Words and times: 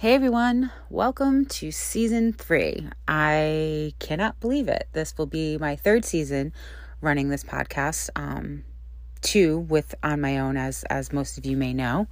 Hey 0.00 0.14
everyone, 0.14 0.70
welcome 0.90 1.44
to 1.46 1.72
season 1.72 2.32
three. 2.32 2.86
I 3.08 3.94
cannot 3.98 4.38
believe 4.38 4.68
it. 4.68 4.86
This 4.92 5.18
will 5.18 5.26
be 5.26 5.58
my 5.58 5.74
third 5.74 6.04
season 6.04 6.52
running 7.00 7.30
this 7.30 7.42
podcast. 7.42 8.08
Um, 8.14 8.62
two 9.22 9.58
with 9.58 9.96
on 10.04 10.20
my 10.20 10.38
own, 10.38 10.56
as 10.56 10.84
as 10.84 11.12
most 11.12 11.36
of 11.36 11.44
you 11.44 11.56
may 11.56 11.74
know. 11.74 12.06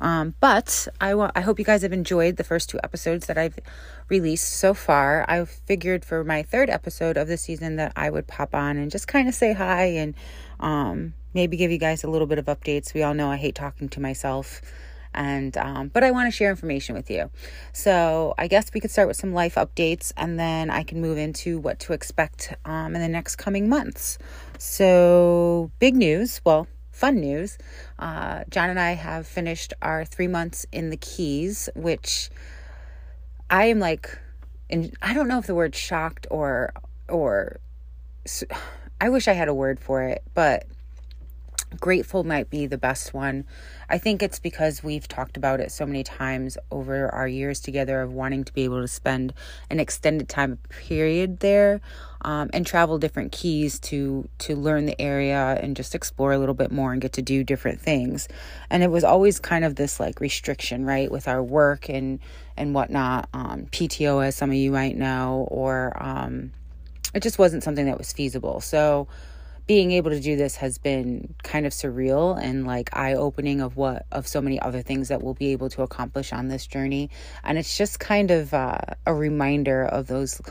Um, 0.00 0.36
but 0.38 0.86
I 1.00 1.16
want 1.16 1.32
I 1.34 1.40
hope 1.40 1.58
you 1.58 1.64
guys 1.64 1.82
have 1.82 1.92
enjoyed 1.92 2.36
the 2.36 2.44
first 2.44 2.70
two 2.70 2.78
episodes 2.84 3.26
that 3.26 3.36
I've 3.36 3.58
released 4.08 4.48
so 4.48 4.72
far. 4.72 5.24
I 5.28 5.44
figured 5.44 6.04
for 6.04 6.22
my 6.22 6.44
third 6.44 6.70
episode 6.70 7.16
of 7.16 7.26
the 7.26 7.36
season 7.36 7.74
that 7.74 7.92
I 7.96 8.08
would 8.08 8.28
pop 8.28 8.54
on 8.54 8.76
and 8.76 8.88
just 8.88 9.08
kind 9.08 9.28
of 9.28 9.34
say 9.34 9.52
hi 9.52 9.86
and 9.86 10.14
um, 10.60 11.14
maybe 11.34 11.56
give 11.56 11.72
you 11.72 11.78
guys 11.78 12.04
a 12.04 12.08
little 12.08 12.28
bit 12.28 12.38
of 12.38 12.44
updates. 12.44 12.94
We 12.94 13.02
all 13.02 13.14
know 13.14 13.32
I 13.32 13.36
hate 13.36 13.56
talking 13.56 13.88
to 13.88 14.00
myself 14.00 14.62
and 15.14 15.56
um, 15.56 15.88
but 15.88 16.04
I 16.04 16.10
want 16.10 16.30
to 16.32 16.36
share 16.36 16.50
information 16.50 16.94
with 16.94 17.10
you. 17.10 17.30
So 17.72 18.34
I 18.38 18.48
guess 18.48 18.70
we 18.72 18.80
could 18.80 18.90
start 18.90 19.08
with 19.08 19.16
some 19.16 19.32
life 19.32 19.56
updates, 19.56 20.12
and 20.16 20.38
then 20.38 20.70
I 20.70 20.82
can 20.82 21.00
move 21.00 21.18
into 21.18 21.58
what 21.58 21.78
to 21.80 21.92
expect 21.92 22.54
um, 22.64 22.94
in 22.94 23.02
the 23.02 23.08
next 23.08 23.36
coming 23.36 23.68
months. 23.68 24.18
So 24.58 25.70
big 25.78 25.96
news, 25.96 26.40
well, 26.44 26.66
fun 26.90 27.20
news. 27.20 27.58
Uh, 27.98 28.44
John 28.50 28.70
and 28.70 28.78
I 28.78 28.92
have 28.92 29.26
finished 29.26 29.74
our 29.82 30.04
three 30.04 30.28
months 30.28 30.66
in 30.72 30.90
the 30.90 30.96
Keys, 30.96 31.68
which 31.74 32.30
I 33.50 33.66
am 33.66 33.80
like, 33.80 34.18
and 34.70 34.96
I 35.02 35.14
don't 35.14 35.28
know 35.28 35.38
if 35.38 35.46
the 35.46 35.54
word 35.54 35.74
shocked 35.74 36.26
or 36.30 36.72
or 37.08 37.58
I 39.00 39.08
wish 39.08 39.26
I 39.26 39.32
had 39.32 39.48
a 39.48 39.54
word 39.54 39.80
for 39.80 40.02
it, 40.02 40.22
but 40.32 40.64
grateful 41.80 42.24
might 42.24 42.50
be 42.50 42.66
the 42.66 42.78
best 42.78 43.14
one. 43.14 43.44
I 43.88 43.98
think 43.98 44.22
it's 44.22 44.38
because 44.38 44.82
we've 44.82 45.06
talked 45.06 45.36
about 45.36 45.60
it 45.60 45.70
so 45.70 45.86
many 45.86 46.02
times 46.02 46.56
over 46.70 47.08
our 47.08 47.28
years 47.28 47.60
together 47.60 48.00
of 48.00 48.12
wanting 48.12 48.44
to 48.44 48.52
be 48.52 48.64
able 48.64 48.80
to 48.80 48.88
spend 48.88 49.34
an 49.70 49.80
extended 49.80 50.28
time 50.28 50.58
period 50.68 51.40
there 51.40 51.80
um, 52.22 52.50
and 52.52 52.66
travel 52.66 52.98
different 52.98 53.32
keys 53.32 53.78
to 53.80 54.28
to 54.38 54.56
learn 54.56 54.86
the 54.86 55.00
area 55.00 55.58
and 55.60 55.76
just 55.76 55.94
explore 55.94 56.32
a 56.32 56.38
little 56.38 56.54
bit 56.54 56.70
more 56.70 56.92
and 56.92 57.02
get 57.02 57.12
to 57.14 57.22
do 57.22 57.44
different 57.44 57.80
things. 57.80 58.28
And 58.70 58.82
it 58.82 58.90
was 58.90 59.04
always 59.04 59.40
kind 59.40 59.64
of 59.64 59.74
this 59.74 59.98
like 59.98 60.20
restriction, 60.20 60.84
right, 60.84 61.10
with 61.10 61.28
our 61.28 61.42
work 61.42 61.88
and 61.88 62.20
and 62.56 62.74
whatnot, 62.74 63.28
um, 63.32 63.66
PTO 63.72 64.24
as 64.24 64.36
some 64.36 64.50
of 64.50 64.56
you 64.56 64.70
might 64.70 64.96
know, 64.96 65.48
or 65.50 65.96
um, 66.00 66.52
it 67.14 67.22
just 67.22 67.38
wasn't 67.38 67.62
something 67.62 67.86
that 67.86 67.98
was 67.98 68.12
feasible. 68.12 68.60
So 68.60 69.08
being 69.72 69.92
able 69.92 70.10
to 70.10 70.20
do 70.20 70.36
this 70.36 70.56
has 70.56 70.76
been 70.76 71.34
kind 71.42 71.64
of 71.64 71.72
surreal 71.72 72.38
and 72.38 72.66
like 72.66 72.94
eye 72.94 73.14
opening 73.14 73.62
of 73.62 73.74
what 73.74 74.04
of 74.12 74.28
so 74.28 74.38
many 74.38 74.60
other 74.60 74.82
things 74.82 75.08
that 75.08 75.22
we'll 75.22 75.32
be 75.32 75.50
able 75.52 75.70
to 75.70 75.80
accomplish 75.80 76.30
on 76.30 76.48
this 76.48 76.66
journey 76.66 77.08
and 77.42 77.56
it's 77.56 77.78
just 77.78 77.98
kind 77.98 78.30
of 78.30 78.52
uh, 78.52 78.76
a 79.06 79.14
reminder 79.14 79.82
of 79.82 80.08
those 80.08 80.42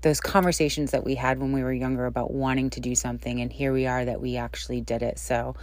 those 0.00 0.20
conversations 0.20 0.90
that 0.90 1.04
we 1.04 1.14
had 1.14 1.38
when 1.38 1.52
we 1.52 1.62
were 1.62 1.72
younger 1.72 2.04
about 2.04 2.32
wanting 2.32 2.68
to 2.68 2.80
do 2.80 2.96
something 2.96 3.40
and 3.40 3.52
here 3.52 3.72
we 3.72 3.86
are 3.86 4.04
that 4.04 4.20
we 4.20 4.36
actually 4.36 4.80
did 4.80 5.04
it 5.04 5.20
so 5.20 5.54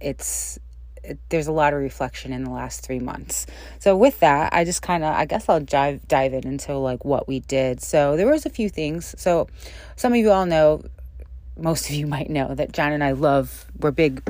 it's 0.00 0.58
it, 1.04 1.20
there's 1.28 1.46
a 1.46 1.52
lot 1.52 1.72
of 1.72 1.78
reflection 1.78 2.32
in 2.32 2.42
the 2.42 2.50
last 2.50 2.84
three 2.84 2.98
months. 2.98 3.46
So 3.78 3.96
with 3.96 4.18
that, 4.18 4.52
I 4.52 4.64
just 4.64 4.82
kind 4.82 5.04
of, 5.04 5.14
I 5.14 5.24
guess 5.24 5.48
I'll 5.48 5.60
dive 5.60 6.08
dive 6.08 6.34
in 6.34 6.44
into 6.48 6.76
like 6.76 7.04
what 7.04 7.28
we 7.28 7.38
did. 7.38 7.80
So 7.80 8.16
there 8.16 8.26
was 8.26 8.44
a 8.44 8.50
few 8.50 8.68
things. 8.68 9.14
So 9.16 9.46
some 9.94 10.14
of 10.14 10.18
you 10.18 10.32
all 10.32 10.46
know 10.46 10.82
most 11.56 11.88
of 11.88 11.94
you 11.94 12.06
might 12.06 12.30
know 12.30 12.54
that 12.54 12.72
John 12.72 12.92
and 12.92 13.02
I 13.02 13.12
love, 13.12 13.66
we're 13.78 13.90
big 13.90 14.22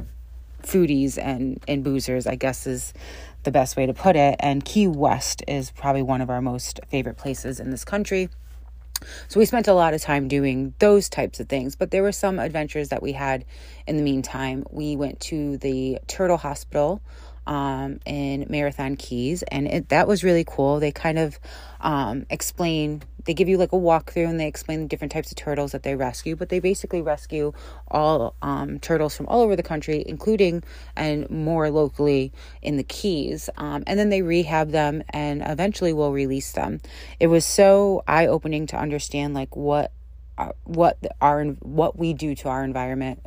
foodies 0.62 1.18
and, 1.18 1.62
and 1.66 1.84
boozers, 1.84 2.26
I 2.26 2.36
guess 2.36 2.66
is 2.66 2.92
the 3.44 3.50
best 3.50 3.76
way 3.76 3.86
to 3.86 3.94
put 3.94 4.16
it. 4.16 4.36
And 4.40 4.64
Key 4.64 4.88
West 4.88 5.42
is 5.46 5.70
probably 5.70 6.02
one 6.02 6.20
of 6.20 6.30
our 6.30 6.40
most 6.40 6.80
favorite 6.88 7.16
places 7.16 7.60
in 7.60 7.70
this 7.70 7.84
country. 7.84 8.28
So 9.28 9.38
we 9.38 9.46
spent 9.46 9.68
a 9.68 9.74
lot 9.74 9.92
of 9.92 10.00
time 10.00 10.26
doing 10.26 10.72
those 10.78 11.08
types 11.08 11.38
of 11.38 11.48
things, 11.48 11.76
but 11.76 11.90
there 11.90 12.02
were 12.02 12.12
some 12.12 12.38
adventures 12.38 12.88
that 12.88 13.02
we 13.02 13.12
had 13.12 13.44
in 13.86 13.96
the 13.96 14.02
meantime. 14.02 14.64
We 14.70 14.96
went 14.96 15.20
to 15.20 15.58
the 15.58 15.98
Turtle 16.06 16.38
Hospital 16.38 17.02
um, 17.46 18.00
in 18.04 18.46
Marathon 18.48 18.96
Keys, 18.96 19.42
and 19.44 19.66
it, 19.66 19.88
that 19.90 20.08
was 20.08 20.24
really 20.24 20.44
cool. 20.44 20.80
They 20.80 20.92
kind 20.92 21.18
of 21.18 21.38
um, 21.80 22.26
explain, 22.30 23.02
they 23.24 23.34
give 23.34 23.48
you 23.48 23.58
like 23.58 23.72
a 23.72 23.76
walkthrough 23.76 24.28
and 24.28 24.40
they 24.40 24.46
explain 24.46 24.80
the 24.80 24.88
different 24.88 25.12
types 25.12 25.30
of 25.30 25.36
turtles 25.36 25.72
that 25.72 25.82
they 25.82 25.94
rescue, 25.94 26.36
but 26.36 26.48
they 26.48 26.58
basically 26.58 27.02
rescue 27.02 27.52
all 27.88 28.34
um, 28.42 28.78
turtles 28.80 29.16
from 29.16 29.26
all 29.26 29.42
over 29.42 29.56
the 29.56 29.62
country, 29.62 30.02
including 30.06 30.62
and 30.96 31.28
more 31.30 31.70
locally 31.70 32.32
in 32.62 32.76
the 32.76 32.82
Keys. 32.82 33.48
Um, 33.56 33.84
and 33.86 33.98
then 33.98 34.08
they 34.08 34.22
rehab 34.22 34.70
them 34.70 35.02
and 35.10 35.42
eventually 35.44 35.92
will 35.92 36.12
release 36.12 36.52
them. 36.52 36.80
It 37.20 37.28
was 37.28 37.44
so 37.44 38.02
eye 38.06 38.26
opening 38.26 38.66
to 38.68 38.76
understand 38.76 39.34
like 39.34 39.54
what 39.54 39.92
uh, 40.38 40.52
what 40.64 40.98
our 41.20 41.44
what 41.44 41.98
we 41.98 42.12
do 42.12 42.34
to 42.34 42.48
our 42.48 42.64
environment, 42.64 43.20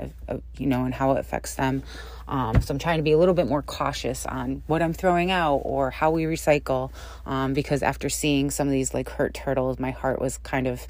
you 0.58 0.68
know, 0.68 0.86
and 0.86 0.94
how 0.94 1.12
it 1.14 1.20
affects 1.20 1.56
them. 1.56 1.84
Um, 2.28 2.62
so 2.62 2.74
I'm 2.74 2.80
trying 2.80 2.98
to 2.98 3.04
be 3.04 3.12
a 3.12 3.18
little 3.18 3.34
bit 3.34 3.48
more 3.48 3.64
cautious 3.64 4.26
on 4.28 4.62
what 4.68 4.84
I'm 4.84 4.94
throwing 4.94 5.32
out 5.32 5.62
or 5.64 5.90
how 5.90 6.12
we 6.12 6.24
recycle, 6.24 6.92
um, 7.26 7.54
because 7.54 7.82
after 7.82 8.08
seeing 8.08 8.52
some 8.52 8.68
of 8.68 8.72
these 8.72 8.94
like 8.94 9.10
hurt 9.10 9.34
turtles, 9.34 9.80
my 9.80 9.92
heart 9.92 10.22
was 10.22 10.38
kind 10.38 10.68
of 10.68 10.86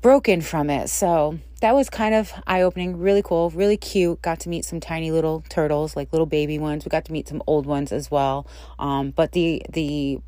broken 0.00 0.40
from 0.40 0.70
it. 0.70 0.88
So 0.88 1.38
that 1.60 1.74
was 1.74 1.90
kind 1.90 2.14
of 2.14 2.32
eye 2.46 2.62
opening, 2.62 2.98
really 2.98 3.22
cool, 3.22 3.50
really 3.50 3.76
cute. 3.76 4.22
Got 4.22 4.40
to 4.40 4.48
meet 4.48 4.64
some 4.64 4.80
tiny 4.80 5.10
little 5.10 5.44
turtles, 5.48 5.96
like 5.96 6.12
little 6.12 6.26
baby 6.26 6.58
ones. 6.58 6.84
We 6.84 6.90
got 6.90 7.04
to 7.06 7.12
meet 7.12 7.28
some 7.28 7.42
old 7.46 7.66
ones 7.66 7.92
as 7.92 8.10
well. 8.10 8.46
Um, 8.78 9.10
but 9.10 9.32
the 9.32 9.62
the 9.68 10.20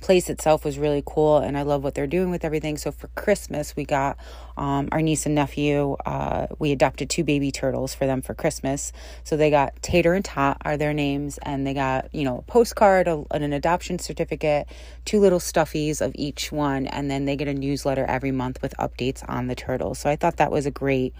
place 0.00 0.30
itself 0.30 0.64
was 0.64 0.78
really 0.78 1.02
cool 1.04 1.38
and 1.38 1.56
I 1.56 1.62
love 1.62 1.82
what 1.84 1.94
they're 1.94 2.06
doing 2.06 2.30
with 2.30 2.44
everything. 2.44 2.76
So 2.76 2.92
for 2.92 3.08
Christmas, 3.08 3.74
we 3.76 3.84
got 3.84 4.16
um, 4.56 4.88
our 4.92 5.00
niece 5.00 5.26
and 5.26 5.34
nephew, 5.34 5.96
uh, 6.04 6.46
we 6.58 6.72
adopted 6.72 7.08
two 7.08 7.24
baby 7.24 7.50
turtles 7.50 7.94
for 7.94 8.06
them 8.06 8.22
for 8.22 8.34
Christmas. 8.34 8.92
So 9.24 9.36
they 9.36 9.50
got 9.50 9.80
Tater 9.82 10.14
and 10.14 10.24
Tot 10.24 10.58
are 10.64 10.76
their 10.76 10.92
names, 10.92 11.38
and 11.42 11.66
they 11.66 11.74
got, 11.74 12.14
you 12.14 12.24
know, 12.24 12.38
a 12.38 12.42
postcard, 12.42 13.08
a, 13.08 13.24
an 13.30 13.52
adoption 13.52 13.98
certificate, 13.98 14.68
two 15.04 15.20
little 15.20 15.38
stuffies 15.38 16.00
of 16.00 16.12
each 16.14 16.52
one, 16.52 16.86
and 16.86 17.10
then 17.10 17.24
they 17.24 17.36
get 17.36 17.48
a 17.48 17.54
newsletter 17.54 18.04
every 18.04 18.32
month 18.32 18.60
with 18.62 18.74
updates 18.78 19.26
on 19.28 19.46
the 19.46 19.54
turtles. 19.54 19.98
So 19.98 20.10
I 20.10 20.16
thought 20.16 20.36
that 20.36 20.50
was 20.50 20.66
a 20.66 20.70
great 20.70 21.14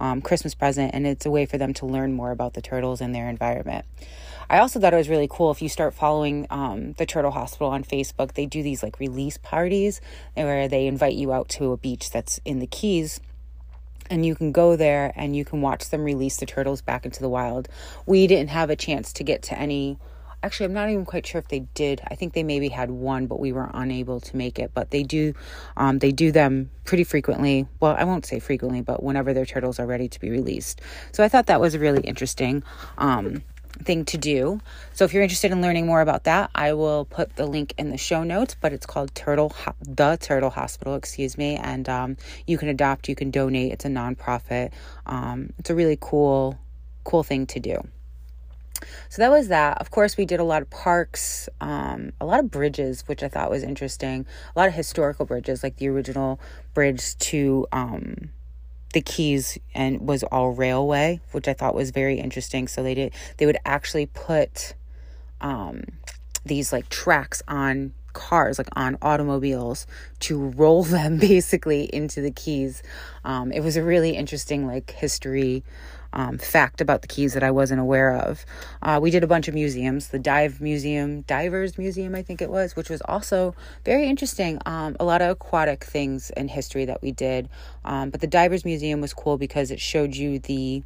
um, 0.00 0.20
Christmas 0.22 0.54
present, 0.54 0.94
and 0.94 1.06
it's 1.06 1.26
a 1.26 1.30
way 1.30 1.46
for 1.46 1.58
them 1.58 1.74
to 1.74 1.86
learn 1.86 2.12
more 2.12 2.30
about 2.30 2.54
the 2.54 2.62
turtles 2.62 3.00
and 3.00 3.14
their 3.14 3.28
environment. 3.28 3.84
I 4.50 4.60
also 4.60 4.80
thought 4.80 4.94
it 4.94 4.96
was 4.96 5.10
really 5.10 5.28
cool 5.30 5.50
if 5.50 5.60
you 5.60 5.68
start 5.68 5.92
following 5.92 6.46
um, 6.48 6.94
the 6.94 7.04
Turtle 7.04 7.32
Hospital 7.32 7.68
on 7.68 7.84
Facebook. 7.84 8.32
They 8.32 8.46
do 8.46 8.62
these 8.62 8.82
like 8.82 8.98
release 8.98 9.36
parties 9.36 10.00
where 10.34 10.68
they 10.68 10.86
invite 10.86 11.14
you 11.14 11.32
out 11.32 11.50
to 11.50 11.72
a 11.72 11.76
beach 11.76 12.10
that's 12.10 12.40
in 12.46 12.58
the 12.58 12.66
Keys 12.66 13.20
and 14.10 14.24
you 14.24 14.34
can 14.34 14.52
go 14.52 14.76
there 14.76 15.12
and 15.16 15.36
you 15.36 15.44
can 15.44 15.60
watch 15.60 15.90
them 15.90 16.02
release 16.02 16.36
the 16.36 16.46
turtles 16.46 16.82
back 16.82 17.04
into 17.04 17.20
the 17.20 17.28
wild. 17.28 17.68
We 18.06 18.26
didn't 18.26 18.50
have 18.50 18.70
a 18.70 18.76
chance 18.76 19.12
to 19.14 19.24
get 19.24 19.42
to 19.44 19.58
any. 19.58 19.98
Actually, 20.42 20.66
I'm 20.66 20.72
not 20.72 20.88
even 20.88 21.04
quite 21.04 21.26
sure 21.26 21.40
if 21.40 21.48
they 21.48 21.60
did. 21.74 22.00
I 22.08 22.14
think 22.14 22.32
they 22.32 22.44
maybe 22.44 22.68
had 22.68 22.90
one, 22.90 23.26
but 23.26 23.40
we 23.40 23.52
were 23.52 23.70
unable 23.74 24.20
to 24.20 24.36
make 24.36 24.58
it. 24.58 24.70
But 24.72 24.90
they 24.90 25.02
do, 25.02 25.34
um, 25.76 25.98
they 25.98 26.12
do 26.12 26.30
them 26.30 26.70
pretty 26.84 27.04
frequently. 27.04 27.66
Well, 27.80 27.96
I 27.98 28.04
won't 28.04 28.24
say 28.24 28.38
frequently, 28.38 28.80
but 28.80 29.02
whenever 29.02 29.34
their 29.34 29.46
turtles 29.46 29.80
are 29.80 29.86
ready 29.86 30.08
to 30.08 30.20
be 30.20 30.30
released. 30.30 30.80
So 31.12 31.24
I 31.24 31.28
thought 31.28 31.46
that 31.46 31.60
was 31.60 31.74
a 31.74 31.78
really 31.78 32.02
interesting. 32.02 32.62
Um, 32.98 33.42
thing 33.84 34.04
to 34.06 34.18
do. 34.18 34.60
So 34.92 35.04
if 35.04 35.12
you're 35.12 35.22
interested 35.22 35.52
in 35.52 35.62
learning 35.62 35.86
more 35.86 36.00
about 36.00 36.24
that, 36.24 36.50
I 36.54 36.72
will 36.72 37.04
put 37.04 37.36
the 37.36 37.46
link 37.46 37.74
in 37.78 37.90
the 37.90 37.96
show 37.96 38.24
notes. 38.24 38.56
But 38.60 38.72
it's 38.72 38.86
called 38.86 39.14
Turtle 39.14 39.50
Ho- 39.50 39.74
the 39.82 40.16
Turtle 40.20 40.50
Hospital, 40.50 40.94
excuse 40.94 41.38
me, 41.38 41.56
and 41.56 41.88
um, 41.88 42.16
you 42.46 42.58
can 42.58 42.68
adopt, 42.68 43.08
you 43.08 43.14
can 43.14 43.30
donate. 43.30 43.72
It's 43.72 43.84
a 43.84 43.88
nonprofit. 43.88 44.72
Um, 45.06 45.52
it's 45.58 45.70
a 45.70 45.74
really 45.74 45.98
cool, 46.00 46.58
cool 47.04 47.22
thing 47.22 47.46
to 47.46 47.60
do. 47.60 47.80
So 49.08 49.22
that 49.22 49.30
was 49.30 49.48
that. 49.48 49.78
Of 49.78 49.90
course, 49.90 50.16
we 50.16 50.24
did 50.24 50.40
a 50.40 50.44
lot 50.44 50.62
of 50.62 50.70
parks, 50.70 51.48
um, 51.60 52.12
a 52.20 52.26
lot 52.26 52.40
of 52.40 52.50
bridges, 52.50 53.04
which 53.06 53.22
I 53.22 53.28
thought 53.28 53.50
was 53.50 53.62
interesting. 53.62 54.26
A 54.54 54.58
lot 54.58 54.68
of 54.68 54.74
historical 54.74 55.26
bridges, 55.26 55.62
like 55.62 55.76
the 55.76 55.88
original 55.88 56.40
bridge 56.74 57.16
to 57.18 57.66
um, 57.72 58.30
the 58.92 59.00
keys 59.00 59.58
and 59.74 60.06
was 60.06 60.22
all 60.24 60.50
railway, 60.50 61.20
which 61.32 61.48
I 61.48 61.52
thought 61.52 61.74
was 61.74 61.90
very 61.90 62.18
interesting. 62.18 62.68
So 62.68 62.82
they 62.82 62.94
did 62.94 63.14
they 63.36 63.46
would 63.46 63.58
actually 63.64 64.06
put 64.06 64.74
um, 65.40 65.84
these 66.44 66.72
like 66.72 66.88
tracks 66.88 67.42
on 67.48 67.92
cars, 68.12 68.58
like 68.58 68.68
on 68.74 68.98
automobiles, 69.02 69.86
to 70.20 70.38
roll 70.38 70.82
them 70.96 71.18
basically 71.18 71.84
into 71.84 72.20
the 72.20 72.30
keys. 72.30 72.82
Um, 73.24 73.52
it 73.52 73.60
was 73.60 73.76
a 73.76 73.82
really 73.82 74.16
interesting 74.16 74.66
like 74.66 74.90
history 74.90 75.64
um, 76.12 76.38
fact 76.38 76.80
about 76.80 77.02
the 77.02 77.08
keys 77.08 77.34
that 77.34 77.42
I 77.42 77.50
wasn't 77.50 77.80
aware 77.80 78.14
of. 78.14 78.44
Uh, 78.82 78.98
we 79.00 79.10
did 79.10 79.22
a 79.22 79.26
bunch 79.26 79.48
of 79.48 79.54
museums, 79.54 80.08
the 80.08 80.18
Dive 80.18 80.60
Museum, 80.60 81.22
Divers 81.22 81.78
Museum, 81.78 82.14
I 82.14 82.22
think 82.22 82.40
it 82.40 82.50
was, 82.50 82.76
which 82.76 82.88
was 82.88 83.00
also 83.02 83.54
very 83.84 84.08
interesting. 84.08 84.58
Um, 84.66 84.96
a 84.98 85.04
lot 85.04 85.22
of 85.22 85.30
aquatic 85.30 85.84
things 85.84 86.30
in 86.30 86.48
history 86.48 86.84
that 86.86 87.02
we 87.02 87.12
did, 87.12 87.48
um, 87.84 88.10
but 88.10 88.20
the 88.20 88.26
Divers 88.26 88.64
Museum 88.64 89.00
was 89.00 89.12
cool 89.12 89.38
because 89.38 89.70
it 89.70 89.80
showed 89.80 90.14
you 90.14 90.38
the 90.38 90.82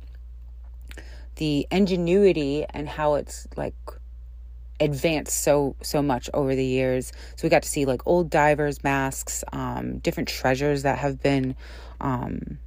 the 1.36 1.66
ingenuity 1.70 2.66
and 2.70 2.86
how 2.86 3.14
it's 3.14 3.48
like 3.56 3.74
advanced 4.80 5.42
so 5.42 5.76
so 5.82 6.02
much 6.02 6.28
over 6.34 6.54
the 6.54 6.64
years. 6.64 7.12
So 7.36 7.44
we 7.44 7.48
got 7.48 7.62
to 7.62 7.68
see 7.68 7.84
like 7.84 8.02
old 8.06 8.30
divers 8.30 8.82
masks, 8.82 9.44
um, 9.52 9.98
different 9.98 10.28
treasures 10.28 10.82
that 10.82 10.98
have 10.98 11.22
been 11.22 11.56
um, 12.00 12.58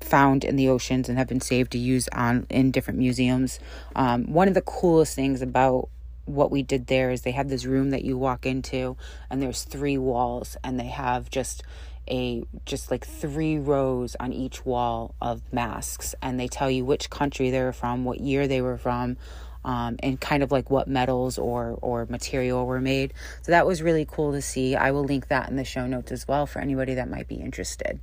found 0.00 0.44
in 0.44 0.56
the 0.56 0.68
oceans 0.68 1.08
and 1.08 1.18
have 1.18 1.28
been 1.28 1.40
saved 1.40 1.72
to 1.72 1.78
use 1.78 2.08
on 2.12 2.46
in 2.50 2.70
different 2.70 2.98
museums. 2.98 3.60
Um, 3.94 4.32
one 4.32 4.48
of 4.48 4.54
the 4.54 4.62
coolest 4.62 5.14
things 5.14 5.42
about 5.42 5.88
what 6.24 6.50
we 6.50 6.62
did 6.62 6.86
there 6.86 7.10
is 7.10 7.22
they 7.22 7.32
have 7.32 7.48
this 7.48 7.64
room 7.64 7.90
that 7.90 8.04
you 8.04 8.16
walk 8.16 8.46
into 8.46 8.96
and 9.28 9.42
there's 9.42 9.64
three 9.64 9.98
walls 9.98 10.56
and 10.62 10.78
they 10.78 10.86
have 10.86 11.30
just 11.30 11.62
a 12.08 12.42
just 12.64 12.90
like 12.90 13.06
three 13.06 13.58
rows 13.58 14.16
on 14.18 14.32
each 14.32 14.64
wall 14.64 15.14
of 15.20 15.42
masks 15.52 16.14
and 16.22 16.38
they 16.38 16.48
tell 16.48 16.70
you 16.70 16.84
which 16.84 17.10
country 17.10 17.50
they 17.50 17.62
were 17.62 17.72
from 17.72 18.04
what 18.04 18.20
year 18.20 18.48
they 18.48 18.60
were 18.60 18.78
from 18.78 19.16
um, 19.64 19.96
and 20.02 20.20
kind 20.20 20.42
of 20.42 20.50
like 20.50 20.70
what 20.70 20.88
metals 20.88 21.36
or 21.38 21.78
or 21.82 22.06
material 22.06 22.64
were 22.66 22.80
made. 22.80 23.12
So 23.42 23.52
that 23.52 23.66
was 23.66 23.82
really 23.82 24.06
cool 24.10 24.32
to 24.32 24.40
see. 24.40 24.74
I 24.74 24.90
will 24.90 25.04
link 25.04 25.28
that 25.28 25.50
in 25.50 25.56
the 25.56 25.64
show 25.64 25.86
notes 25.86 26.12
as 26.12 26.26
well 26.26 26.46
for 26.46 26.60
anybody 26.60 26.94
that 26.94 27.10
might 27.10 27.28
be 27.28 27.36
interested 27.36 28.00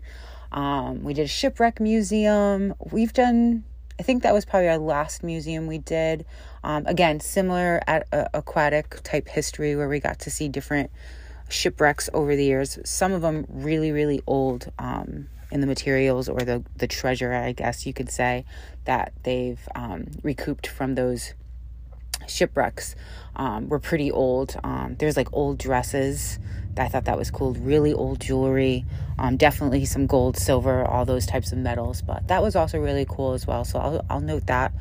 um, 0.52 1.04
we 1.04 1.14
did 1.14 1.26
a 1.26 1.28
shipwreck 1.28 1.80
museum 1.80 2.74
we've 2.92 3.14
done 3.14 3.64
I 4.00 4.04
think 4.04 4.24
that 4.24 4.34
was 4.34 4.46
probably 4.46 4.70
our 4.70 4.78
last 4.78 5.24
museum 5.24 5.66
we 5.66 5.80
did. 5.80 6.26
Um, 6.64 6.86
again, 6.86 7.20
similar 7.20 7.82
at 7.88 8.08
uh, 8.12 8.26
aquatic 8.34 9.02
type 9.04 9.28
history 9.28 9.76
where 9.76 9.90
we 9.90 10.00
got 10.00 10.20
to 10.20 10.32
see 10.32 10.50
different 10.50 10.92
shipwrecks 11.50 12.10
over 12.14 12.36
the 12.36 12.44
years. 12.44 12.78
Some 12.86 13.12
of 13.12 13.22
them 13.22 13.46
really, 13.50 13.92
really 13.92 14.22
old 14.28 14.72
um, 14.78 15.28
in 15.52 15.62
the 15.62 15.68
materials 15.68 16.30
or 16.30 16.40
the 16.42 16.64
the 16.76 16.88
treasure, 16.88 17.34
I 17.34 17.54
guess 17.54 17.86
you 17.86 17.94
could 17.94 18.12
say, 18.12 18.46
that 18.86 19.14
they've 19.24 19.68
um, 19.74 20.08
recouped 20.22 20.68
from 20.68 20.96
those 20.96 21.34
shipwrecks 22.28 22.96
um, 23.36 23.70
were 23.70 23.80
pretty 23.80 24.12
old. 24.12 24.56
Um, 24.64 24.96
there's 25.00 25.18
like 25.18 25.30
old 25.34 25.58
dresses. 25.58 26.40
I 26.78 26.88
thought 26.88 27.06
that 27.06 27.18
was 27.18 27.32
cool. 27.32 27.54
Really 27.54 27.94
old 27.94 28.22
jewelry. 28.22 28.86
Um, 29.18 29.38
definitely 29.38 29.86
some 29.86 30.06
gold, 30.06 30.38
silver, 30.38 30.86
all 30.86 31.06
those 31.06 31.26
types 31.26 31.52
of 31.52 31.58
metals. 31.58 32.02
But 32.02 32.28
that 32.28 32.44
was 32.44 32.56
also 32.56 32.80
really 32.80 33.06
cool 33.08 33.34
as 33.34 33.48
well. 33.48 33.66
So 33.66 33.80
I'll, 33.80 34.06
I'll 34.10 34.22
note 34.22 34.48
that 34.48 34.74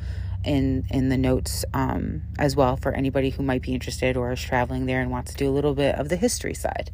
in 0.45 0.85
in 0.91 1.09
the 1.09 1.17
notes 1.17 1.65
um, 1.73 2.21
as 2.39 2.55
well 2.55 2.77
for 2.77 2.93
anybody 2.93 3.31
who 3.31 3.43
might 3.43 3.61
be 3.61 3.73
interested 3.73 4.15
or 4.15 4.31
is 4.31 4.41
traveling 4.41 4.85
there 4.85 5.01
and 5.01 5.11
wants 5.11 5.31
to 5.31 5.37
do 5.37 5.49
a 5.49 5.51
little 5.51 5.73
bit 5.73 5.95
of 5.95 6.09
the 6.09 6.15
history 6.15 6.53
side. 6.53 6.91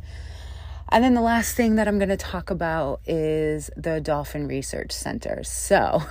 And 0.94 1.04
then 1.04 1.16
the 1.16 1.22
last 1.22 1.56
thing 1.56 1.78
that 1.78 1.88
I'm 1.88 1.98
going 1.98 2.10
to 2.10 2.18
talk 2.18 2.52
about 2.52 3.02
is 3.08 3.72
the 3.76 4.00
Dolphin 4.00 4.48
Research 4.48 4.92
Center. 4.92 5.44
So 5.44 6.04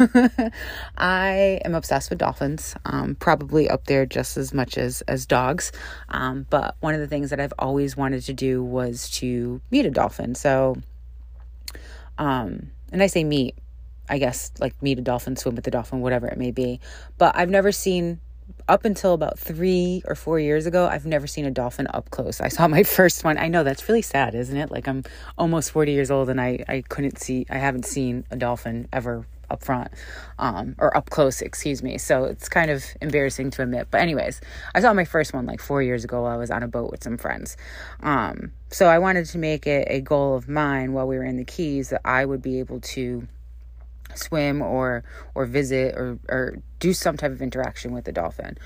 I 0.98 1.60
am 1.64 1.76
obsessed 1.76 2.10
with 2.10 2.18
dolphins, 2.18 2.74
um, 2.84 3.14
probably 3.14 3.70
up 3.70 3.84
there 3.84 4.06
just 4.06 4.36
as 4.36 4.52
much 4.52 4.76
as, 4.76 5.00
as 5.02 5.24
dogs. 5.24 5.70
Um, 6.08 6.48
but 6.50 6.74
one 6.80 6.94
of 6.94 7.00
the 7.00 7.06
things 7.06 7.30
that 7.30 7.38
I've 7.38 7.54
always 7.60 7.96
wanted 7.96 8.24
to 8.24 8.32
do 8.32 8.60
was 8.60 9.08
to 9.10 9.60
meet 9.70 9.86
a 9.86 9.90
dolphin. 9.90 10.34
So, 10.34 10.74
um, 12.18 12.72
and 12.90 13.04
I 13.04 13.06
say 13.06 13.22
meet, 13.22 13.56
I 14.08 14.18
guess 14.18 14.50
like 14.58 14.74
meet 14.82 14.98
a 14.98 15.02
dolphin, 15.02 15.36
swim 15.36 15.54
with 15.54 15.64
the 15.64 15.70
dolphin, 15.70 16.00
whatever 16.00 16.26
it 16.26 16.38
may 16.38 16.50
be. 16.50 16.80
But 17.18 17.36
I've 17.36 17.50
never 17.50 17.70
seen 17.70 18.18
up 18.68 18.84
until 18.84 19.12
about 19.12 19.38
three 19.38 20.02
or 20.06 20.14
four 20.14 20.38
years 20.38 20.66
ago, 20.66 20.86
I've 20.86 21.06
never 21.06 21.26
seen 21.26 21.44
a 21.44 21.50
dolphin 21.50 21.86
up 21.92 22.10
close. 22.10 22.40
I 22.40 22.48
saw 22.48 22.68
my 22.78 22.82
first 22.82 23.24
one. 23.24 23.38
I 23.38 23.48
know 23.48 23.64
that's 23.64 23.88
really 23.88 24.02
sad, 24.02 24.34
isn't 24.34 24.56
it? 24.56 24.70
Like 24.70 24.88
I'm 24.88 25.04
almost 25.36 25.70
40 25.70 25.92
years 25.92 26.10
old 26.10 26.28
and 26.28 26.40
I, 26.40 26.64
I 26.68 26.82
couldn't 26.88 27.18
see, 27.18 27.46
I 27.50 27.58
haven't 27.58 27.86
seen 27.86 28.24
a 28.30 28.36
dolphin 28.36 28.88
ever 28.92 29.26
up 29.50 29.62
front 29.62 29.92
um, 30.38 30.74
or 30.78 30.96
up 30.96 31.10
close, 31.10 31.42
excuse 31.42 31.82
me. 31.82 31.98
So 31.98 32.24
it's 32.24 32.48
kind 32.48 32.70
of 32.70 32.84
embarrassing 33.00 33.50
to 33.52 33.62
admit. 33.62 33.88
But, 33.90 34.00
anyways, 34.00 34.40
I 34.74 34.80
saw 34.80 34.92
my 34.94 35.04
first 35.04 35.34
one 35.34 35.46
like 35.46 35.60
four 35.60 35.82
years 35.82 36.04
ago 36.04 36.22
while 36.22 36.32
I 36.32 36.36
was 36.36 36.50
on 36.50 36.62
a 36.62 36.68
boat 36.68 36.90
with 36.90 37.04
some 37.04 37.18
friends. 37.18 37.56
Um, 38.00 38.52
so 38.70 38.86
I 38.86 38.98
wanted 38.98 39.26
to 39.26 39.38
make 39.38 39.66
it 39.66 39.86
a 39.90 40.00
goal 40.00 40.34
of 40.34 40.48
mine 40.48 40.94
while 40.94 41.06
we 41.06 41.16
were 41.16 41.24
in 41.24 41.36
the 41.36 41.44
Keys 41.44 41.90
that 41.90 42.00
I 42.04 42.24
would 42.24 42.42
be 42.42 42.58
able 42.58 42.80
to 42.80 43.28
swim 44.14 44.62
or 44.62 45.04
or 45.34 45.46
visit 45.46 45.94
or 45.94 46.18
or 46.28 46.62
do 46.82 46.92
some 46.92 47.16
type 47.16 47.30
of 47.30 47.40
interaction 47.40 47.92
with 47.92 48.04
the 48.04 48.12
dolphin. 48.12 48.58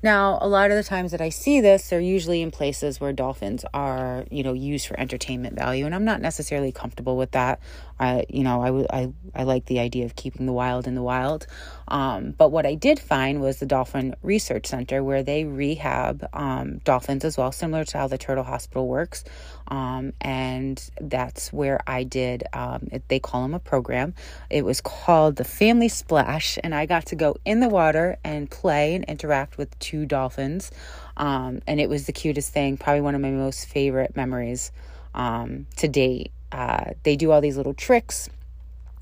Now, 0.00 0.38
a 0.40 0.46
lot 0.46 0.70
of 0.70 0.76
the 0.76 0.84
times 0.84 1.10
that 1.10 1.20
I 1.20 1.30
see 1.30 1.60
this, 1.60 1.88
they're 1.88 1.98
usually 1.98 2.40
in 2.40 2.52
places 2.52 3.00
where 3.00 3.12
dolphins 3.12 3.64
are, 3.74 4.24
you 4.30 4.44
know, 4.44 4.52
used 4.52 4.86
for 4.86 5.00
entertainment 5.00 5.56
value, 5.56 5.84
and 5.84 5.94
I'm 5.94 6.04
not 6.04 6.20
necessarily 6.20 6.70
comfortable 6.70 7.16
with 7.16 7.32
that. 7.32 7.58
I, 7.98 8.26
you 8.28 8.44
know, 8.44 8.86
I, 8.90 9.00
I, 9.00 9.12
I 9.34 9.42
like 9.44 9.64
the 9.64 9.80
idea 9.80 10.04
of 10.04 10.14
keeping 10.14 10.46
the 10.46 10.52
wild 10.52 10.86
in 10.86 10.94
the 10.94 11.02
wild. 11.02 11.46
Um, 11.88 12.32
but 12.36 12.52
what 12.52 12.64
I 12.66 12.74
did 12.74 13.00
find 13.00 13.40
was 13.40 13.58
the 13.58 13.66
Dolphin 13.66 14.14
Research 14.22 14.66
Center, 14.66 15.02
where 15.02 15.22
they 15.22 15.44
rehab 15.44 16.28
um, 16.32 16.78
dolphins 16.84 17.24
as 17.24 17.36
well, 17.36 17.50
similar 17.50 17.84
to 17.86 17.98
how 17.98 18.06
the 18.06 18.18
Turtle 18.18 18.44
Hospital 18.44 18.86
works. 18.86 19.24
Um, 19.68 20.12
and 20.20 20.82
that's 21.00 21.52
where 21.52 21.80
I 21.86 22.04
did, 22.04 22.44
um, 22.52 22.88
they 23.08 23.18
call 23.18 23.42
them 23.42 23.54
a 23.54 23.58
program. 23.58 24.14
It 24.50 24.64
was 24.64 24.80
called 24.80 25.36
the 25.36 25.44
Family 25.44 25.88
Splash, 25.88 26.58
and 26.62 26.74
I 26.74 26.86
got 26.86 27.06
to 27.06 27.16
go 27.16 27.36
in 27.44 27.60
the 27.60 27.68
water 27.68 28.18
and 28.24 28.50
play 28.50 28.94
and 28.94 29.04
interact 29.04 29.56
with 29.56 29.78
two 29.78 30.06
dolphins. 30.06 30.70
Um, 31.16 31.60
and 31.66 31.80
it 31.80 31.88
was 31.88 32.06
the 32.06 32.12
cutest 32.12 32.52
thing, 32.52 32.76
probably 32.76 33.00
one 33.00 33.14
of 33.14 33.20
my 33.20 33.30
most 33.30 33.66
favorite 33.66 34.16
memories 34.16 34.72
um, 35.14 35.66
to 35.76 35.88
date. 35.88 36.32
Uh, 36.52 36.92
they 37.02 37.16
do 37.16 37.32
all 37.32 37.40
these 37.40 37.56
little 37.56 37.74
tricks 37.74 38.28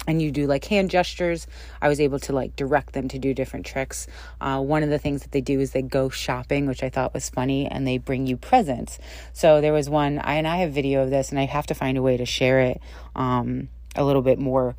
and 0.07 0.21
you 0.21 0.31
do 0.31 0.47
like 0.47 0.65
hand 0.65 0.91
gestures 0.91 1.47
i 1.81 1.89
was 1.89 2.01
able 2.01 2.19
to 2.19 2.33
like 2.33 2.55
direct 2.57 2.93
them 2.93 3.09
to 3.09 3.19
do 3.19 3.35
different 3.35 3.65
tricks 3.65 4.07
uh, 4.41 4.61
one 4.61 4.83
of 4.83 4.91
the 4.91 4.99
things 4.99 5.23
that 5.23 5.33
they 5.33 5.41
do 5.41 5.61
is 5.61 5.73
they 5.73 5.83
go 5.83 6.09
shopping 6.09 6.67
which 6.67 6.83
i 6.83 6.89
thought 6.89 7.15
was 7.15 7.29
funny 7.29 7.67
and 7.67 7.87
they 7.87 7.99
bring 7.99 8.27
you 8.27 8.37
presents 8.37 8.99
so 9.33 9.61
there 9.61 9.73
was 9.73 9.89
one 9.89 10.19
I, 10.19 10.35
and 10.35 10.47
i 10.47 10.57
have 10.59 10.73
video 10.73 11.03
of 11.03 11.11
this 11.11 11.31
and 11.31 11.39
i 11.39 11.45
have 11.45 11.67
to 11.67 11.75
find 11.75 11.97
a 11.97 12.03
way 12.03 12.17
to 12.17 12.27
share 12.27 12.61
it 12.61 12.81
um, 13.15 13.69
a 13.97 14.05
little 14.05 14.23
bit 14.23 14.39
more 14.39 14.77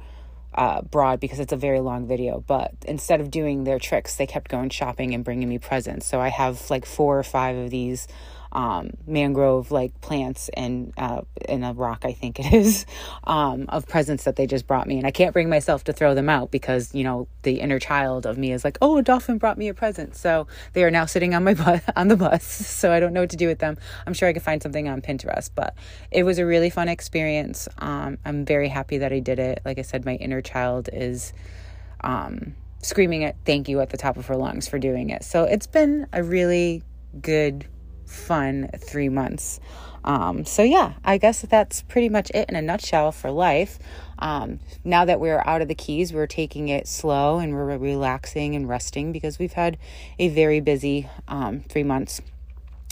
uh, 0.56 0.82
broad 0.82 1.20
because 1.20 1.40
it's 1.40 1.54
a 1.54 1.58
very 1.58 1.80
long 1.80 2.08
video. 2.08 2.44
But 2.46 2.74
instead 2.86 3.22
of 3.22 3.32
doing 3.32 3.64
their 3.64 3.80
tricks, 3.80 4.16
they 4.16 4.28
kept 4.28 4.50
going 4.50 4.70
shopping 4.70 5.14
and 5.14 5.24
bringing 5.24 5.50
me 5.50 5.58
presents. 5.58 6.06
So 6.06 6.20
I 6.20 6.30
have 6.30 6.70
like 6.70 6.86
four 6.86 7.18
or 7.18 7.24
five 7.24 7.56
of 7.58 7.70
these 7.70 8.08
um, 8.54 8.92
mangrove 9.08 9.72
like 9.72 10.00
plants 10.00 10.50
and 10.56 10.94
uh, 10.98 11.22
in 11.50 11.64
a 11.64 11.74
rock, 11.74 12.04
I 12.06 12.14
think 12.14 12.40
it 12.40 12.54
is, 12.54 12.86
um, 13.26 13.66
of 13.70 13.88
presents 13.88 14.24
that 14.24 14.36
they 14.36 14.48
just 14.48 14.68
brought 14.68 14.88
me. 14.88 14.98
And 14.98 15.08
I 15.08 15.12
can't 15.12 15.34
bring 15.34 15.50
myself 15.50 15.84
to 15.86 15.94
throw 15.94 16.14
them 16.14 16.30
out 16.30 16.52
because, 16.52 16.94
you 16.94 17.04
know, 17.04 17.28
the 17.42 17.60
inner 17.60 17.80
child 17.80 18.26
of 18.26 18.38
me 18.38 18.52
is 18.52 18.64
like, 18.64 18.78
oh, 18.82 18.98
a 18.98 19.02
dolphin 19.02 19.40
brought 19.40 19.58
me 19.58 19.68
a 19.68 19.74
present. 19.74 20.16
So 20.16 20.48
they 20.74 20.84
are 20.84 20.92
now 20.92 21.06
sitting 21.06 21.34
on 21.34 21.44
my 21.44 21.56
bus, 21.56 21.82
on 21.96 22.08
the 22.08 22.16
bus. 22.18 22.44
So 22.84 22.92
I 22.92 23.00
don't 23.00 23.14
know 23.14 23.22
what 23.22 23.30
to 23.30 23.38
do 23.38 23.48
with 23.48 23.60
them. 23.60 23.78
I'm 24.06 24.14
sure 24.14 24.28
I 24.28 24.34
could 24.34 24.42
find 24.42 24.62
something 24.62 24.90
on 24.90 25.02
Pinterest, 25.02 25.50
but 25.54 25.74
it 26.12 26.24
was 26.24 26.38
a 26.38 26.46
really 26.46 26.70
fun 26.70 26.90
experience. 26.90 27.70
Um, 27.78 28.18
I'm 28.26 28.44
very 28.44 28.68
happy 28.68 28.98
that 28.98 29.14
I 29.14 29.20
did 29.20 29.40
it. 29.40 29.62
Like 29.64 29.80
I 29.80 29.84
said, 29.84 30.04
my 30.04 30.16
inner 30.16 30.42
child 30.42 30.90
is 30.92 31.32
um, 32.02 32.56
screaming 32.82 33.24
at 33.24 33.38
thank 33.46 33.70
you 33.70 33.80
at 33.80 33.90
the 33.90 33.98
top 33.98 34.18
of 34.18 34.28
her 34.28 34.36
lungs 34.36 34.68
for 34.68 34.78
doing 34.80 35.12
it. 35.12 35.24
So 35.24 35.46
it's 35.46 35.68
been 35.68 36.08
a 36.12 36.24
really 36.24 36.84
good 37.22 37.66
fun 38.14 38.70
three 38.78 39.10
months. 39.10 39.60
Um, 40.06 40.44
so, 40.46 40.64
yeah, 40.64 40.94
I 41.04 41.18
guess 41.18 41.42
that's 41.42 41.82
pretty 41.84 42.10
much 42.10 42.30
it 42.32 42.50
in 42.50 42.56
a 42.56 42.62
nutshell 42.62 43.12
for 43.12 43.32
life. 43.32 43.80
Um, 44.20 44.60
now 44.84 45.06
that 45.06 45.20
we're 45.20 45.42
out 45.46 45.62
of 45.62 45.68
the 45.68 45.76
Keys, 45.76 46.12
we're 46.14 46.28
taking 46.28 46.68
it 46.68 46.88
slow 46.88 47.40
and 47.40 47.54
we're 47.54 47.78
relaxing 47.78 48.56
and 48.56 48.68
resting 48.68 49.12
because 49.12 49.40
we've 49.40 49.54
had 49.54 49.78
a 50.20 50.28
very 50.30 50.60
busy 50.60 51.10
um, 51.28 51.62
three 51.62 51.84
months 51.84 52.22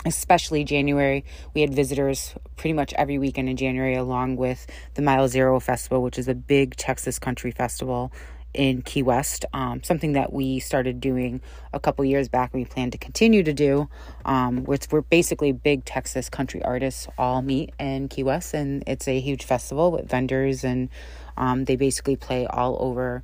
especially 0.05 0.63
January. 0.63 1.23
We 1.53 1.61
had 1.61 1.73
visitors 1.73 2.33
pretty 2.57 2.73
much 2.73 2.91
every 2.93 3.19
weekend 3.19 3.49
in 3.49 3.57
January, 3.57 3.95
along 3.95 4.37
with 4.37 4.65
the 4.95 5.01
Mile 5.03 5.27
Zero 5.27 5.59
Festival, 5.59 6.01
which 6.01 6.17
is 6.17 6.27
a 6.27 6.33
big 6.33 6.75
Texas 6.75 7.19
country 7.19 7.51
festival 7.51 8.11
in 8.53 8.81
Key 8.81 9.03
West, 9.03 9.45
um, 9.53 9.83
something 9.83 10.13
that 10.13 10.33
we 10.33 10.59
started 10.59 10.99
doing 10.99 11.41
a 11.73 11.79
couple 11.79 12.03
years 12.05 12.27
back. 12.27 12.53
We 12.53 12.65
plan 12.65 12.91
to 12.91 12.97
continue 12.97 13.43
to 13.43 13.53
do, 13.53 13.89
um, 14.25 14.63
which 14.63 14.87
we're 14.91 15.01
basically 15.01 15.51
big 15.51 15.85
Texas 15.85 16.29
country 16.29 16.63
artists 16.63 17.07
all 17.17 17.41
meet 17.41 17.73
in 17.79 18.07
Key 18.07 18.23
West, 18.23 18.53
and 18.53 18.83
it's 18.87 19.07
a 19.07 19.19
huge 19.19 19.43
festival 19.43 19.91
with 19.91 20.09
vendors, 20.09 20.63
and 20.63 20.89
um, 21.37 21.65
they 21.65 21.75
basically 21.75 22.15
play 22.15 22.45
all 22.45 22.77
over. 22.79 23.23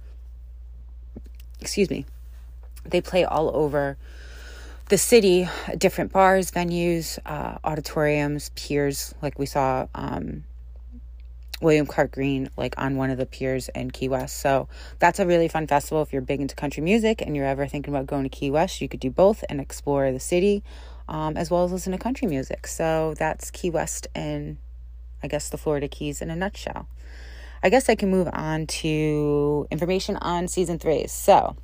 Excuse 1.59 1.89
me, 1.89 2.05
they 2.85 3.01
play 3.01 3.25
all 3.25 3.55
over 3.55 3.97
the 4.89 4.97
city, 4.97 5.49
different 5.77 6.13
bars, 6.13 6.51
venues, 6.51 7.19
uh, 7.25 7.57
auditoriums, 7.63 8.51
piers, 8.55 9.13
like 9.21 9.37
we 9.37 9.45
saw 9.45 9.87
um, 9.93 10.43
William 11.61 11.85
Clark 11.85 12.11
Green, 12.11 12.49
like 12.55 12.75
on 12.77 12.97
one 12.97 13.09
of 13.09 13.17
the 13.17 13.25
piers 13.25 13.69
in 13.69 13.91
Key 13.91 14.09
West. 14.09 14.39
So 14.39 14.67
that's 14.99 15.19
a 15.19 15.25
really 15.25 15.47
fun 15.47 15.67
festival. 15.67 16.01
If 16.03 16.13
you're 16.13 16.21
big 16.21 16.39
into 16.39 16.55
country 16.55 16.83
music 16.83 17.21
and 17.21 17.35
you're 17.35 17.45
ever 17.45 17.65
thinking 17.67 17.93
about 17.93 18.05
going 18.05 18.23
to 18.23 18.29
Key 18.29 18.51
West, 18.51 18.79
you 18.79 18.87
could 18.87 18.99
do 18.99 19.09
both 19.09 19.43
and 19.49 19.59
explore 19.59 20.11
the 20.11 20.19
city 20.19 20.63
um, 21.07 21.37
as 21.37 21.49
well 21.49 21.63
as 21.63 21.71
listen 21.71 21.91
to 21.93 21.97
country 21.97 22.27
music. 22.27 22.67
So 22.67 23.15
that's 23.17 23.49
Key 23.51 23.69
West 23.69 24.07
and 24.13 24.57
I 25.23 25.27
guess 25.27 25.49
the 25.49 25.57
Florida 25.57 25.87
Keys 25.87 26.21
in 26.21 26.29
a 26.29 26.35
nutshell. 26.35 26.87
I 27.63 27.69
guess 27.69 27.89
I 27.89 27.95
can 27.95 28.11
move 28.11 28.29
on 28.31 28.67
to 28.67 29.67
information 29.71 30.15
on 30.17 30.47
season 30.47 30.77
three. 30.77 31.07
So 31.07 31.55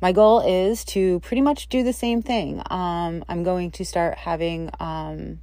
my 0.00 0.12
goal 0.12 0.40
is 0.40 0.84
to 0.86 1.20
pretty 1.20 1.40
much 1.40 1.68
do 1.68 1.82
the 1.84 1.92
same 1.92 2.20
thing. 2.20 2.62
Um, 2.68 3.24
I'm 3.28 3.44
going 3.44 3.70
to 3.72 3.84
start 3.84 4.18
having 4.18 4.70
um, 4.80 5.40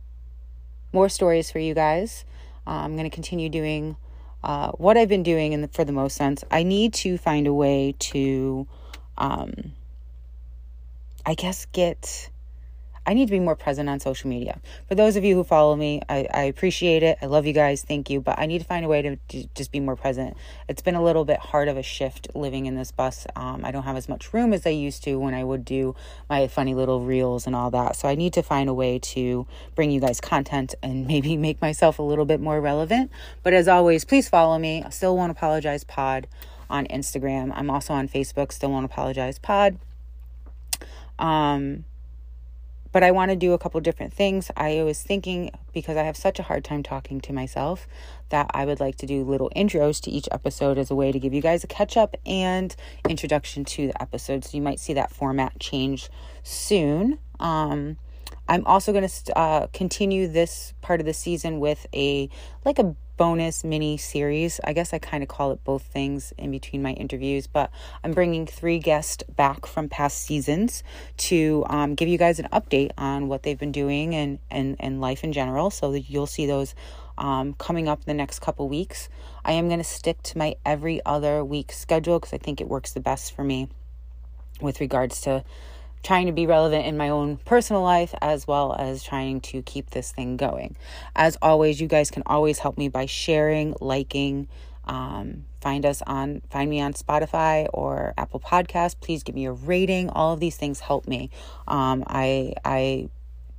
more 0.92 1.10
stories 1.10 1.50
for 1.50 1.60
you 1.60 1.74
guys. 1.74 2.26
I'm 2.66 2.96
going 2.96 3.10
to 3.10 3.14
continue 3.14 3.50
doing 3.50 3.96
uh, 4.44 4.72
what 4.72 4.98
I've 4.98 5.10
been 5.10 5.24
doing 5.24 5.54
in 5.54 5.62
the, 5.62 5.68
for 5.68 5.86
the 5.86 5.92
most 5.92 6.16
sense. 6.16 6.44
I 6.52 6.64
need 6.64 6.94
to 6.96 7.18
find 7.18 7.48
a 7.48 7.54
way 7.54 7.96
to, 8.00 8.68
um, 9.18 9.74
I 11.26 11.34
guess, 11.34 11.66
get 11.68 12.30
I 13.06 13.14
need 13.14 13.26
to 13.26 13.32
be 13.32 13.40
more 13.40 13.56
present 13.56 13.90
on 13.90 14.00
social 14.00 14.30
media. 14.30 14.62
For 14.88 14.96
those 14.96 15.16
of 15.16 15.24
you 15.24 15.36
who 15.36 15.44
follow 15.44 15.76
me, 15.76 16.02
I, 16.08 16.28
I 16.34 16.44
appreciate 16.44 17.04
it. 17.04 17.18
I 17.22 17.26
love 17.26 17.46
you 17.46 17.54
guys. 17.54 17.84
Thank 17.84 18.10
you. 18.10 18.22
But 18.22 18.40
I 18.40 18.46
need 18.46 18.60
to 18.60 18.66
find 18.66 18.86
a 18.86 18.88
way 18.88 19.02
to, 19.02 19.16
to 19.16 19.48
just 19.56 19.72
be 19.72 19.80
more 19.80 19.96
present. 19.96 20.38
It's 20.70 20.82
been 20.82 20.96
a 20.96 21.04
little 21.04 21.26
bit 21.26 21.40
hard 21.40 21.68
of 21.68 21.78
a 21.78 21.84
shift 21.84 22.30
living 22.34 22.66
in 22.66 22.76
this 22.76 22.92
bus. 22.92 23.28
Um, 23.36 23.66
I 23.66 23.72
don't 23.72 23.84
have 23.84 23.98
as 23.98 24.08
much 24.08 24.34
room 24.34 24.54
as 24.54 24.66
I 24.66 24.70
used 24.70 25.04
to 25.04 25.20
when 25.20 25.34
I 25.34 25.44
would 25.44 25.66
do 25.66 25.96
my 26.30 26.48
funny 26.48 26.74
little 26.74 27.02
reels 27.02 27.46
and 27.46 27.56
all 27.56 27.72
that. 27.72 27.96
So 27.98 28.08
I 28.08 28.16
need 28.16 28.34
to 28.34 28.44
find 28.44 28.70
a 28.70 28.74
way 28.74 29.00
to 29.00 29.46
bring 29.76 29.92
you 29.92 30.00
guys 30.00 30.22
content 30.22 30.76
and 30.82 31.06
maybe 31.14 31.36
make 31.36 31.62
myself 31.62 32.00
a 32.00 32.04
little 32.04 32.26
bit 32.26 32.40
more 32.40 32.62
relevant. 32.62 33.12
But 33.44 33.54
as 33.54 33.68
always, 33.68 34.06
please 34.06 34.30
follow 34.30 34.58
me. 34.58 34.84
I 34.84 34.90
still 34.90 35.18
won't 35.18 35.32
apologize 35.32 35.84
pod 35.84 36.28
on 36.70 36.86
Instagram. 36.88 37.52
I'm 37.54 37.70
also 37.70 37.94
on 37.94 38.08
Facebook. 38.08 38.52
Still 38.52 38.72
won't 38.72 38.86
apologize 38.86 39.40
pod. 39.40 39.78
Um, 41.20 41.86
but 42.94 43.04
I 43.04 43.12
want 43.12 43.32
to 43.32 43.36
do 43.36 43.52
a 43.52 43.58
couple 43.58 43.82
different 43.82 44.14
things. 44.14 44.50
I 44.56 44.84
was 44.84 45.02
thinking 45.02 45.52
because 45.74 45.98
I 45.98 46.04
have 46.04 46.16
such 46.16 46.40
a 46.40 46.44
hard 46.44 46.64
time 46.64 46.84
talking 46.84 47.20
to 47.22 47.34
myself 47.34 47.88
that 48.30 48.50
I 48.54 48.64
would 48.66 48.80
like 48.80 48.96
to 48.98 49.06
do 49.06 49.24
little 49.24 49.52
intros 49.56 50.00
to 50.04 50.12
each 50.12 50.30
episode 50.32 50.78
as 50.78 50.90
a 50.90 50.96
way 50.96 51.12
to 51.12 51.20
give 51.20 51.34
you 51.34 51.42
guys 51.42 51.64
a 51.64 51.68
catch 51.68 51.98
up 51.98 52.16
and 52.26 52.74
introduction 53.10 53.66
to 53.66 53.88
the 53.88 54.02
episode. 54.02 54.46
So 54.46 54.56
you 54.56 54.62
might 54.62 54.80
see 54.80 54.94
that 54.94 55.12
format 55.12 55.60
change 55.60 56.10
soon. 56.44 57.18
Um, 57.40 57.98
I'm 58.48 58.66
also 58.66 58.92
going 58.92 59.08
to 59.08 59.38
uh, 59.38 59.68
continue 59.68 60.28
this 60.28 60.74
part 60.82 61.00
of 61.00 61.06
the 61.06 61.14
season 61.14 61.60
with 61.60 61.88
a 61.94 62.30
like 62.66 62.80
a 62.80 62.96
bonus 63.16 63.64
mini 63.64 63.98
series. 63.98 64.60
I 64.64 64.74
guess 64.74 64.94
I 64.94 65.00
kind 65.00 65.24
of 65.24 65.30
call 65.30 65.52
it 65.52 65.64
both 65.64 65.84
things 65.84 66.34
in 66.38 66.52
between 66.52 66.82
my 66.82 66.92
interviews, 66.94 67.48
but 67.48 67.70
I'm 68.04 68.12
bringing 68.12 68.46
three 68.46 68.80
guests 68.80 69.24
back 69.24 69.66
from 69.66 69.88
past 69.88 70.22
seasons 70.22 70.84
to 71.18 71.64
um, 71.70 71.96
give 71.96 72.08
you 72.08 72.18
guys 72.18 72.40
an 72.40 72.48
update 72.52 72.92
on 72.98 73.28
what 73.28 73.44
they've 73.44 73.58
been 73.58 73.72
doing 73.72 74.16
and 74.16 74.40
and 74.50 74.76
and 74.80 75.00
life 75.00 75.24
in 75.24 75.32
general. 75.32 75.70
So 75.70 75.94
you'll 75.94 76.28
see 76.28 76.46
those 76.46 76.76
um, 77.18 77.54
coming 77.54 77.88
up 77.88 78.00
in 78.00 78.06
the 78.06 78.14
next 78.14 78.40
couple 78.40 78.68
weeks. 78.68 79.10
I 79.46 79.54
am 79.54 79.68
going 79.68 79.80
to 79.80 79.84
stick 79.84 80.22
to 80.24 80.38
my 80.38 80.56
every 80.66 81.04
other 81.06 81.46
week 81.46 81.72
schedule 81.72 82.20
because 82.20 82.34
I 82.34 82.38
think 82.38 82.62
it 82.62 82.68
works 82.68 82.94
the 82.94 83.00
best 83.00 83.36
for 83.36 83.44
me 83.44 83.70
with 84.62 84.80
regards 84.80 85.22
to 85.22 85.44
trying 86.04 86.28
to 86.28 86.34
be 86.34 86.46
relevant 86.46 86.86
in 86.86 86.98
my 86.98 87.10
own 87.10 87.38
personal 87.38 87.82
life 87.82 88.14
as 88.22 88.46
well 88.46 88.76
as 88.78 89.02
trying 89.02 89.42
to 89.42 89.62
keep 89.62 89.90
this 89.92 90.12
thing 90.12 90.38
going. 90.38 90.76
As 91.16 91.38
always, 91.42 91.80
you 91.82 91.88
guys 91.88 92.12
can 92.12 92.24
always 92.26 92.60
help 92.60 92.78
me 92.78 92.90
by 92.90 93.06
sharing, 93.06 93.74
liking, 93.80 94.48
um, 94.86 95.46
find 95.62 95.86
us 95.86 96.02
on 96.06 96.42
find 96.50 96.70
me 96.70 96.82
on 96.82 96.92
spotify 96.92 97.68
or 97.74 98.14
apple 98.18 98.38
podcast 98.38 98.96
please 99.00 99.24
give 99.24 99.34
me 99.34 99.46
a 99.46 99.52
rating. 99.52 100.10
All 100.10 100.34
of 100.34 100.40
these 100.42 100.58
things 100.58 100.82
help 100.82 101.08
me. 101.08 101.30
Um, 101.68 102.04
i 102.08 102.54
i 102.66 103.10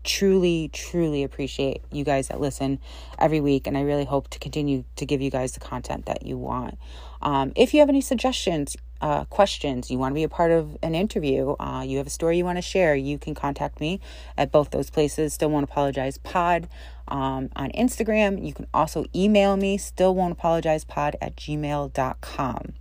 truly 0.05 0.69
truly 0.71 1.23
appreciate 1.23 1.81
you 1.91 2.05
guys 2.05 2.29
that 2.29 2.39
listen 2.39 2.79
every 3.19 3.41
week 3.41 3.67
and 3.67 3.75
i 3.75 3.81
really 3.81 4.05
hope 4.05 4.29
to 4.29 4.39
continue 4.39 4.85
to 4.97 5.07
give 5.07 5.23
you 5.23 5.31
guys 5.31 5.53
the 5.53 5.61
content 5.61 6.05
that 6.05 6.27
you 6.27 6.37
want. 6.37 6.79
Um, 7.23 7.53
if 7.57 7.73
you 7.73 7.81
have 7.81 7.89
any 7.89 8.03
suggestions 8.03 8.77
uh, 9.05 9.23
questions, 9.27 9.91
you 9.91 9.99
want 9.99 10.13
to 10.13 10.15
be 10.15 10.23
a 10.23 10.31
part 10.31 10.51
of 10.51 10.79
an 10.83 10.95
interview, 10.95 11.55
uh, 11.61 11.85
you 11.87 11.99
have 11.99 12.07
a 12.07 12.11
story 12.11 12.39
you 12.39 12.45
want 12.45 12.57
to 12.57 12.63
share, 12.63 12.95
you 12.97 13.19
can 13.19 13.35
contact 13.35 13.79
me 13.79 14.01
at 14.39 14.51
both 14.51 14.71
those 14.71 14.89
places. 14.89 15.35
Still 15.35 15.51
won't 15.51 15.65
apologize 15.65 16.17
pod 16.17 16.69
um, 17.09 17.51
on 17.55 17.71
Instagram. 17.73 18.43
You 18.43 18.55
can 18.55 18.67
also 18.73 19.05
email 19.15 19.59
me, 19.59 19.77
still 19.77 20.15
won't 20.15 20.33
apologize 20.33 20.87
pod 20.87 21.17
at 21.21 21.37
gmail.com. 21.37 22.73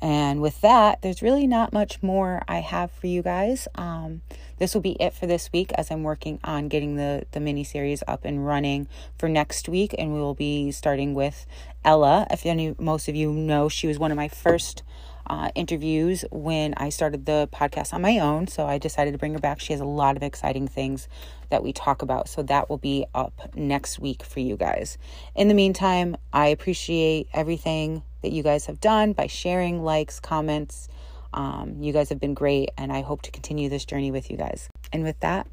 And 0.00 0.42
with 0.42 0.60
that, 0.60 1.02
there's 1.02 1.22
really 1.22 1.46
not 1.46 1.72
much 1.72 2.02
more 2.02 2.42
I 2.46 2.58
have 2.58 2.90
for 2.90 3.06
you 3.06 3.22
guys. 3.22 3.66
Um, 3.76 4.20
this 4.58 4.74
will 4.74 4.82
be 4.82 4.96
it 5.00 5.14
for 5.14 5.26
this 5.26 5.50
week 5.52 5.72
as 5.72 5.90
I'm 5.90 6.02
working 6.02 6.38
on 6.44 6.68
getting 6.68 6.96
the, 6.96 7.26
the 7.32 7.40
mini 7.40 7.64
series 7.64 8.02
up 8.06 8.24
and 8.24 8.46
running 8.46 8.88
for 9.18 9.28
next 9.28 9.68
week. 9.68 9.94
And 9.98 10.12
we 10.12 10.20
will 10.20 10.34
be 10.34 10.70
starting 10.70 11.14
with 11.14 11.46
Ella. 11.84 12.26
If 12.30 12.44
any, 12.44 12.74
most 12.78 13.08
of 13.08 13.14
you 13.14 13.32
know, 13.32 13.68
she 13.68 13.86
was 13.86 13.98
one 13.98 14.10
of 14.10 14.16
my 14.16 14.28
first 14.28 14.82
uh, 15.28 15.50
interviews 15.54 16.24
when 16.30 16.74
I 16.76 16.88
started 16.88 17.26
the 17.26 17.48
podcast 17.52 17.92
on 17.92 18.02
my 18.02 18.18
own. 18.18 18.46
So 18.46 18.66
I 18.66 18.78
decided 18.78 19.12
to 19.12 19.18
bring 19.18 19.32
her 19.32 19.38
back. 19.38 19.60
She 19.60 19.72
has 19.72 19.80
a 19.80 19.86
lot 19.86 20.16
of 20.16 20.22
exciting 20.22 20.68
things 20.68 21.08
that 21.50 21.62
we 21.62 21.72
talk 21.72 22.02
about. 22.02 22.28
So 22.28 22.42
that 22.44 22.68
will 22.68 22.78
be 22.78 23.06
up 23.14 23.50
next 23.54 23.98
week 23.98 24.22
for 24.22 24.40
you 24.40 24.56
guys. 24.56 24.98
In 25.34 25.48
the 25.48 25.54
meantime, 25.54 26.16
I 26.32 26.48
appreciate 26.48 27.28
everything 27.32 28.02
that 28.26 28.32
you 28.32 28.42
guys 28.42 28.66
have 28.66 28.80
done 28.80 29.12
by 29.12 29.28
sharing, 29.28 29.84
likes, 29.84 30.18
comments. 30.18 30.88
Um, 31.32 31.76
you 31.80 31.92
guys 31.92 32.08
have 32.08 32.18
been 32.18 32.34
great, 32.34 32.70
and 32.76 32.92
I 32.92 33.02
hope 33.02 33.22
to 33.22 33.30
continue 33.30 33.68
this 33.68 33.84
journey 33.84 34.10
with 34.10 34.32
you 34.32 34.36
guys. 34.36 34.68
And 34.92 35.04
with 35.04 35.20
that, 35.20 35.46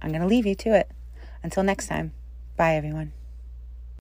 I'm 0.00 0.08
going 0.08 0.22
to 0.22 0.26
leave 0.26 0.46
you 0.46 0.54
to 0.54 0.74
it. 0.74 0.90
Until 1.42 1.62
next 1.62 1.88
time, 1.88 2.14
bye 2.56 2.76
everyone. 2.76 3.12